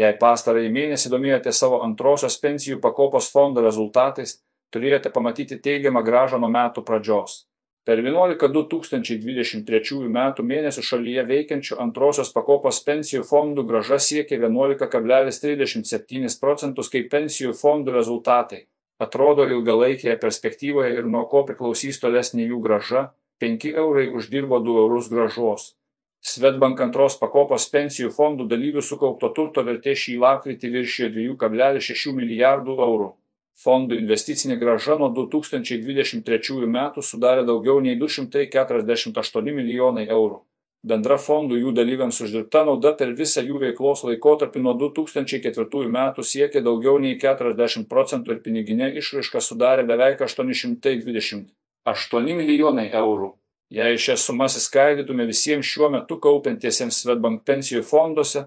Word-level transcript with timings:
Jei 0.00 0.14
pastarąjį 0.20 0.70
mėnesį 0.72 1.10
domėjote 1.12 1.52
savo 1.52 1.82
antrosios 1.84 2.38
pensijų 2.40 2.78
pakopos 2.80 3.26
fondo 3.32 3.60
rezultatais, 3.64 4.38
turėjote 4.72 5.10
pamatyti 5.12 5.58
teigiamą 5.66 6.00
gražą 6.06 6.38
nuo 6.40 6.48
metų 6.52 6.84
pradžios. 6.88 7.32
Per 7.84 7.98
11 7.98 8.38
2023 8.54 10.08
metų 10.16 10.44
mėnesių 10.46 10.82
šalyje 10.86 11.22
veikiančių 11.28 11.78
antrosios 11.82 12.28
pakopos 12.32 12.78
pensijų 12.86 13.24
fondų 13.26 13.64
graža 13.68 13.98
siekė 13.98 14.38
11,37 14.44 16.38
procentus 16.40 16.88
kaip 16.94 17.10
pensijų 17.10 17.52
fondų 17.58 17.90
rezultatai. 17.98 18.60
Atrodo 19.02 19.44
ilgalaikėje 19.50 20.14
perspektyvoje 20.22 20.90
ir 20.94 21.04
nuo 21.10 21.24
ko 21.28 21.42
priklausys 21.48 21.98
tolesnė 22.00 22.46
jų 22.52 22.58
graža- 22.62 23.02
5 23.42 23.74
eurai 23.74 24.06
uždirbo 24.08 24.62
2 24.62 24.78
eurus 24.86 25.10
gražos. 25.10 25.74
Svetbank 26.22 26.78
antros 26.84 27.16
pakopos 27.18 27.64
pensijų 27.72 28.12
fondų 28.14 28.44
dalyvių 28.50 28.82
sukaupto 28.86 29.32
turto 29.34 29.64
vertė 29.66 29.96
šį 29.98 30.12
lapkritį 30.22 30.68
viršijo 30.76 31.08
2,6 31.16 32.14
milijardų 32.14 32.76
eurų. 32.86 33.08
Fondų 33.62 33.98
investicinė 33.98 34.56
graža 34.60 34.94
nuo 35.00 35.08
2023 35.16 36.68
metų 36.76 37.02
sudarė 37.02 37.42
daugiau 37.48 37.80
nei 37.82 37.98
248 37.98 39.50
milijonai 39.58 40.06
eurų. 40.06 40.38
Bendra 40.86 41.18
fondų 41.24 41.58
jų 41.58 41.74
dalyviams 41.74 42.22
uždirbta 42.22 42.64
nauda 42.70 42.94
per 43.02 43.12
visą 43.18 43.42
jų 43.42 43.58
veiklos 43.66 44.06
laikotarpį 44.06 44.62
nuo 44.62 44.78
2004 44.78 45.90
metų 45.98 46.22
siekė 46.26 46.62
daugiau 46.62 47.02
nei 47.02 47.18
40 47.18 47.90
procentų 47.90 48.34
ir 48.36 48.40
piniginė 48.46 48.94
išraiška 49.02 49.42
sudarė 49.42 49.82
beveik 49.90 50.22
828 50.22 51.46
milijonai 52.42 52.90
eurų. 52.94 53.41
Jei 53.72 53.96
šias 53.96 54.26
sumas 54.26 54.58
įskaidytume 54.58 55.24
visiems 55.24 55.64
šiuo 55.64 55.88
metu 55.94 56.18
kaupiantiesiems 56.20 56.98
Svetbank 57.02 57.40
pensijų 57.48 57.80
fonduose, 57.88 58.42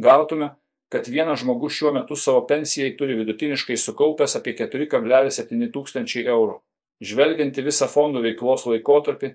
gautume, 0.00 0.54
kad 0.92 1.08
vienas 1.12 1.42
žmogus 1.42 1.74
šiuo 1.76 1.92
metu 1.92 2.16
savo 2.16 2.46
pensijai 2.48 2.94
turi 2.96 3.18
vidutiniškai 3.18 3.76
sukaupęs 3.76 4.38
apie 4.38 4.54
4,7 4.56 5.68
tūkstančiai 5.74 6.24
eurų. 6.32 6.56
Žvelgiant 7.04 7.58
į 7.58 7.66
visą 7.66 7.88
fondų 7.92 8.22
veiklos 8.24 8.64
laikotarpį, 8.70 9.34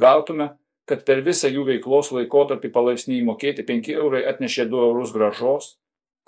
gautume, 0.00 0.48
kad 0.88 1.04
per 1.04 1.20
visą 1.26 1.50
jų 1.52 1.66
veiklos 1.68 2.08
laikotarpį 2.16 2.70
palaipsniui 2.72 3.20
mokėti 3.28 3.66
5 3.68 3.92
eurai 3.98 4.22
atnešė 4.30 4.70
2 4.72 4.84
eurus 4.88 5.12
gražos, 5.12 5.74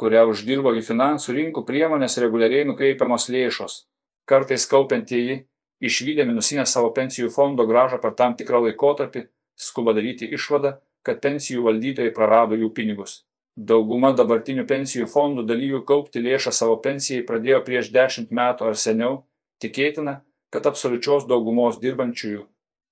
kurią 0.00 0.26
uždirbo 0.32 0.74
į 0.76 0.84
finansų 0.84 1.36
rinkų 1.36 1.64
priemonės 1.68 2.18
reguliariai 2.20 2.68
nukreipiamos 2.68 3.30
lėšos. 3.32 3.84
Kartais 4.28 4.68
kaupiantieji, 4.68 5.46
išvykę 5.80 6.26
minusinę 6.28 6.66
savo 6.66 6.92
pensijų 6.96 7.30
fondo 7.34 7.66
gražą 7.66 8.00
per 8.02 8.14
tam 8.20 8.36
tikrą 8.36 8.62
laikotarpį, 8.66 9.24
skuba 9.56 9.94
daryti 9.96 10.28
išvadą, 10.36 10.76
kad 11.06 11.20
pensijų 11.24 11.64
valdytojai 11.68 12.14
prarado 12.16 12.58
jų 12.60 12.70
pinigus. 12.76 13.24
Dauguma 13.56 14.12
dabartinių 14.16 14.64
pensijų 14.68 15.08
fondų 15.10 15.44
dalyvių 15.48 15.82
kaupti 15.88 16.22
lėšą 16.22 16.52
savo 16.54 16.78
pensijai 16.84 17.26
pradėjo 17.26 17.64
prieš 17.66 17.90
10 17.96 18.30
metų 18.30 18.70
ar 18.70 18.78
seniau, 18.78 19.18
tikėtina, 19.60 20.20
kad 20.50 20.66
absoliučios 20.70 21.26
daugumos 21.28 21.80
dirbančiųjų 21.82 22.46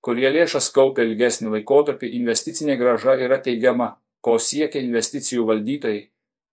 kurie 0.05 0.29
lėšas 0.31 0.69
kaupia 0.75 1.05
ilgesnį 1.07 1.53
laikotarpį 1.55 2.11
investicinė 2.19 2.77
grąža 2.79 3.17
yra 3.25 3.39
teigiama 3.43 3.89
ko 4.25 4.37
siekia 4.39 4.81
investicijų 4.83 5.45
valdytojai 5.49 6.01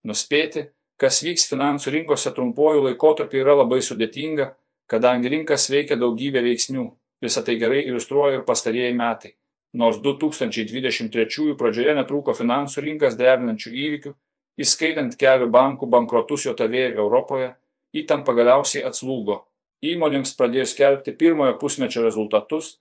nuspėti 0.09 0.67
kas 1.01 1.21
vyks 1.23 1.47
finansų 1.51 1.93
rinkose 1.95 2.33
trumpuoju 2.35 2.83
laikotarpiu 2.89 3.43
yra 3.43 3.57
labai 3.61 3.79
sudėtinga 3.85 4.49
kadangi 4.91 5.31
rinkas 5.33 5.67
veikia 5.73 5.97
daugybė 5.99 6.43
veiksnių 6.45 6.85
visa 7.23 7.43
tai 7.43 7.57
gerai 7.61 7.83
iliustruoja 7.85 8.39
ir 8.39 8.47
pastarieji 8.47 8.95
metai 8.97 9.33
nors 9.73 9.99
2023 10.05 11.57
pradžioje 11.59 11.93
netrūko 11.99 12.35
finansų 12.37 12.83
rinkas 12.87 13.19
drebinančių 13.19 13.73
įvykių 13.85 14.15
įskaitant 14.63 15.13
kelių 15.21 15.51
bankų 15.53 15.89
bankrotus 15.93 16.47
JAV 16.47 16.73
ir 16.73 16.97
Europoje, 16.97 17.51
įtampa 17.93 18.33
galiausiai 18.33 18.83
atslūgo. 18.89 19.43
Įmonėms 19.85 20.33
pradėjus 20.39 20.73
skelbti 20.73 21.13
pirmojo 21.13 21.59
pusmečio 21.61 22.01
rezultatus, 22.01 22.77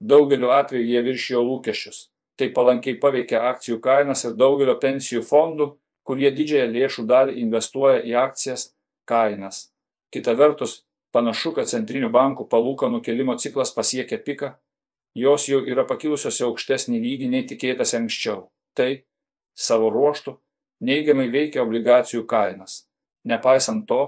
Daugeliu 0.00 0.50
atveju 0.52 0.84
jie 0.84 1.00
viršijo 1.02 1.40
lūkesčius. 1.40 2.10
Tai 2.36 2.50
palankiai 2.52 2.98
paveikia 3.00 3.40
akcijų 3.50 3.78
kainas 3.80 4.26
ir 4.28 4.34
daugelio 4.36 4.74
pensijų 4.80 5.22
fondų, 5.24 5.70
kurie 6.04 6.28
didžiąją 6.30 6.66
lėšų 6.74 7.04
dalį 7.08 7.38
investuoja 7.40 8.02
į 8.04 8.12
akcijas, 8.20 8.74
kainas. 9.08 9.70
Kita 10.12 10.34
vertus, 10.36 10.82
panašu, 11.16 11.54
kad 11.56 11.72
centrinių 11.72 12.12
bankų 12.12 12.46
palūkanų 12.52 13.00
kelimo 13.04 13.36
ciklas 13.40 13.72
pasiekė 13.72 14.20
piką, 14.28 14.52
jos 15.16 15.48
jau 15.48 15.62
yra 15.64 15.86
pakilusios 15.88 16.42
į 16.42 16.50
aukštesnį 16.50 17.00
lygį 17.00 17.30
nei 17.32 17.46
tikėtas 17.48 17.94
anksčiau. 17.96 18.50
Tai, 18.76 18.90
savo 19.56 19.88
ruoštų, 19.94 20.36
neigiamai 20.84 21.30
veikia 21.32 21.64
obligacijų 21.64 22.26
kainas. 22.28 22.84
Nepaisant 23.24 23.86
to, 23.88 24.02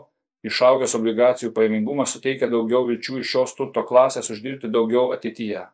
išaugęs 0.47 0.95
obligacijų 0.99 1.53
pajamingumas 1.57 2.13
suteikia 2.15 2.51
daugiau 2.53 2.85
vilčių 2.89 3.23
iš 3.23 3.33
šios 3.33 3.57
turto 3.59 3.83
klasės 3.89 4.29
uždirbti 4.35 4.71
daugiau 4.71 5.09
ateityje. 5.17 5.65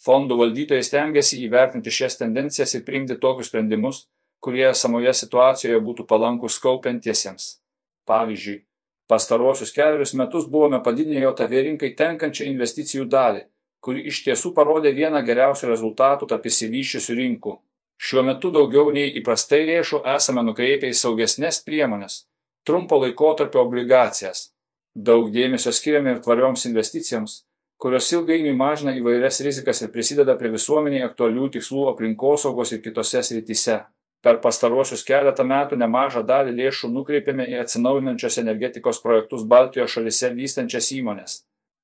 Fondų 0.00 0.40
valdytojai 0.40 0.84
stengiasi 0.84 1.38
įvertinti 1.44 1.92
šias 1.92 2.18
tendencijas 2.20 2.74
ir 2.74 2.84
priimti 2.86 3.18
tokius 3.20 3.50
sprendimus, 3.52 4.06
kurie 4.40 4.64
esamoje 4.70 5.12
situacijoje 5.14 5.80
būtų 5.84 6.06
palankus 6.08 6.56
kaupiantiesiems. 6.64 7.60
Pavyzdžiui, 8.08 8.62
pastaruosius 9.10 9.72
keliarius 9.76 10.14
metus 10.20 10.46
buvome 10.52 10.80
padidinę 10.86 11.24
JAV 11.24 11.56
rinkai 11.66 11.90
tenkančią 11.98 12.46
investicijų 12.52 13.08
dalį, 13.14 13.42
kuri 13.84 14.06
iš 14.12 14.22
tiesų 14.26 14.54
parodė 14.56 14.94
vieną 15.00 15.24
geriausių 15.26 15.72
rezultatų 15.72 16.30
tarp 16.32 16.48
įsivyščiusių 16.52 17.18
rinkų. 17.20 17.56
Šiuo 18.00 18.24
metu 18.30 18.54
daugiau 18.54 18.94
nei 18.96 19.12
įprastai 19.20 19.60
lėšų 19.68 20.02
esame 20.14 20.46
nukreipę 20.46 20.88
į 20.88 20.96
saugesnės 21.02 21.60
priemonės- 21.66 22.24
trumpo 22.66 23.02
laikotarpio 23.04 23.66
obligacijas. 23.66 24.48
Daug 24.94 25.30
dėmesio 25.30 25.72
skiriame 25.72 26.16
ir 26.16 26.24
tvarioms 26.24 26.66
investicijoms 26.70 27.42
kurios 27.80 28.10
ilgainiui 28.12 28.52
mažina 28.56 28.92
įvairias 28.92 29.40
rizikas 29.44 29.80
ir 29.80 29.90
prisideda 29.94 30.34
prie 30.38 30.50
visuomeniai 30.52 31.06
aktualių 31.06 31.48
tikslų 31.54 31.86
aplinkosaugos 31.94 32.74
ir 32.76 32.82
kitose 32.84 33.22
srityse. 33.24 33.78
Per 34.20 34.36
pastaruosius 34.44 35.02
keletą 35.08 35.46
metų 35.48 35.78
nemažą 35.80 36.20
dalį 36.28 36.52
lėšų 36.58 36.90
nukreipėme 36.92 37.46
į 37.48 37.60
atsinaujinančios 37.62 38.36
energetikos 38.42 39.00
projektus 39.00 39.46
Baltijos 39.48 39.94
šalise 39.94 40.28
vystančias 40.36 40.90
įmonės. 40.92 41.38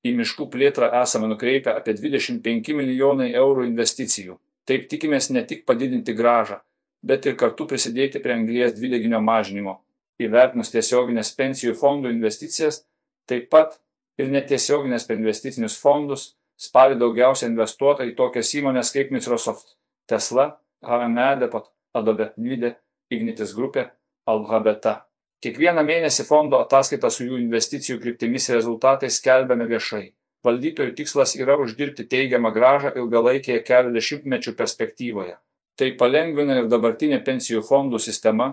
Į 0.05 0.13
miškų 0.19 0.49
plėtrą 0.53 0.91
esame 1.01 1.31
nukreipę 1.31 1.73
apie 1.73 1.95
25 1.97 2.75
milijonai 2.77 3.31
eurų 3.41 3.65
investicijų. 3.71 4.37
Taip 4.69 4.85
tikimės 4.91 5.31
ne 5.33 5.43
tik 5.49 5.65
padidinti 5.65 6.13
gražą, 6.19 6.61
bet 7.03 7.27
ir 7.27 7.39
kartu 7.41 7.67
prisidėti 7.71 8.21
prie 8.21 8.35
anglies 8.37 8.77
dvideginio 8.77 9.23
mažinimo. 9.25 9.79
Įvertinus 10.21 10.73
tiesioginės 10.75 11.33
pensijų 11.39 11.75
fondų 11.81 12.13
investicijas, 12.13 12.83
taip 13.29 13.49
pat 13.53 13.79
ir 14.21 14.29
netiesioginės 14.33 15.09
per 15.09 15.21
investicinius 15.21 15.77
fondus 15.81 16.35
spalį 16.61 16.99
daugiausia 17.01 17.49
investuota 17.51 18.05
į 18.05 18.15
tokias 18.19 18.53
įmones 18.57 18.93
kaip 18.93 19.13
Microsoft, 19.13 19.77
Tesla, 20.09 20.51
HME 20.85 21.29
Depot, 21.41 21.69
Adobe, 21.97 22.33
Nvidia, 22.37 22.75
Ignitis 23.11 23.55
grupė, 23.57 23.89
Alphabeta. 24.29 24.97
Kiekvieną 25.45 25.85
mėnesį 25.87 26.25
fondo 26.27 26.59
ataskaitą 26.65 27.11
su 27.13 27.27
jų 27.27 27.41
investicijų 27.43 28.01
kryptimis 28.03 28.49
rezultatais 28.55 29.19
skelbiame 29.21 29.69
viešai. 29.71 30.07
Valdytojų 30.47 30.95
tikslas 30.99 31.35
yra 31.39 31.57
uždirbti 31.61 32.07
teigiamą 32.13 32.53
gražą 32.55 32.93
ilgalaikėje 33.01 33.63
kelių 33.67 33.93
dešimtmečių 33.97 34.55
perspektyvoje. 34.59 35.37
Tai 35.77 35.89
palengvina 36.01 36.61
ir 36.61 36.69
dabartinė 36.73 37.19
pensijų 37.25 37.63
fondų 37.67 38.01
sistema, 38.01 38.53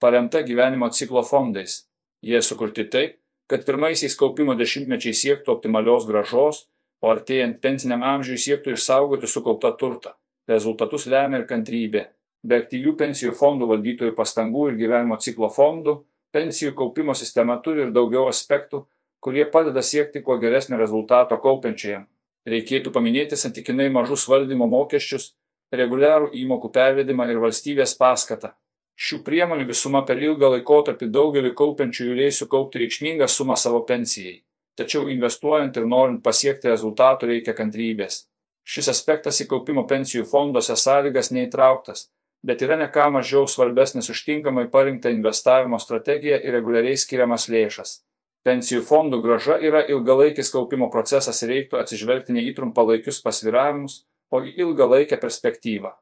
paremta 0.00 0.40
gyvenimo 0.46 0.88
ciklo 0.90 1.22
fondais. 1.26 1.82
Jie 2.22 2.40
sukurti 2.42 2.86
taip, 2.94 3.18
kad 3.50 3.66
pirmaisiais 3.68 4.16
kaupimo 4.16 4.54
dešimtmečiais 4.56 5.20
siektų 5.20 5.52
optimalios 5.56 6.06
gražos, 6.08 6.64
o 7.02 7.10
artėjant 7.12 7.58
pensiniam 7.60 8.04
amžiui 8.06 8.38
siektų 8.40 8.76
išsaugoti 8.76 9.28
sukauptą 9.28 9.74
turtą. 9.78 10.14
Rezultatus 10.48 11.06
lemia 11.10 11.42
ir 11.42 11.48
kantrybė. 11.50 12.06
Be 12.42 12.58
aktyvių 12.58 12.96
pensijų 12.98 13.34
fondų 13.38 13.68
valdytojų 13.70 14.14
pastangų 14.18 14.70
ir 14.72 14.78
gyvenimo 14.80 15.18
ciklo 15.22 15.50
fondų, 15.52 16.00
pensijų 16.34 16.74
kaupimo 16.78 17.14
sistema 17.14 17.58
turi 17.62 17.84
ir 17.84 17.92
daugiau 17.94 18.26
aspektų, 18.30 18.82
kurie 19.22 19.44
padeda 19.50 19.82
siekti 19.86 20.24
kuo 20.26 20.38
geresnio 20.42 20.80
rezultato 20.80 21.38
kaupiančiajam. 21.38 22.08
Reikėtų 22.48 22.90
paminėti 22.90 23.38
santykinai 23.38 23.86
mažus 23.94 24.26
valdymo 24.26 24.66
mokesčius, 24.66 25.28
reguliarų 25.70 26.32
įmokų 26.40 26.72
pervedimą 26.74 27.28
ir 27.30 27.38
valstybės 27.44 27.94
paskatą. 28.00 28.50
Šių 28.98 29.20
priemonių 29.26 29.68
visuma 29.68 30.02
per 30.08 30.18
ilgą 30.20 30.50
laikotarpį 30.56 31.08
daugeliu 31.14 31.52
kaupiančiųjų 31.58 32.16
leis 32.18 32.40
sukaupti 32.42 32.82
reikšmingą 32.82 33.28
sumą 33.30 33.54
savo 33.56 33.84
pensijai. 33.86 34.42
Tačiau 34.76 35.06
investuojant 35.12 35.78
ir 35.78 35.86
norint 35.86 36.22
pasiekti 36.24 36.68
rezultatų 36.72 37.30
reikia 37.30 37.54
kantrybės. 37.56 38.26
Šis 38.66 38.90
aspektas 38.92 39.40
į 39.42 39.48
kaupimo 39.50 39.86
pensijų 39.86 40.26
fonduose 40.28 40.76
sąlygas 40.78 41.32
neįtrauktas, 41.34 42.08
bet 42.42 42.62
yra 42.66 42.76
ne 42.76 42.88
ką 42.90 43.08
mažiau 43.16 43.46
svarbesnis 43.48 44.10
už 44.10 44.24
tinkamai 44.26 44.66
parinktą 44.70 45.12
investavimo 45.14 45.78
strategiją 45.78 46.40
ir 46.42 46.56
reguliariai 46.58 46.98
skiriamas 46.98 47.48
lėšas. 47.52 48.00
Pensijų 48.42 48.82
fondų 48.82 49.22
graža 49.22 49.58
yra 49.62 49.84
ilgalaikis 49.86 50.50
kaupimo 50.50 50.90
procesas 50.90 51.42
ir 51.44 51.52
reiktų 51.54 51.78
atsižvelgti 51.78 52.34
ne 52.34 52.42
į 52.48 52.56
trumpalaikius 52.56 53.22
pasviravimus, 53.22 54.02
o 54.34 54.40
į 54.42 54.56
ilgalaikę 54.64 55.18
perspektyvą. 55.22 55.92